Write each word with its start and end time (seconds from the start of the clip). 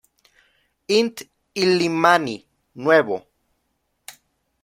Inti-Illimani 0.97 2.35
Nuevo 2.81 3.17